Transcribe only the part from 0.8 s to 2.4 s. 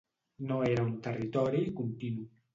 un territori continu.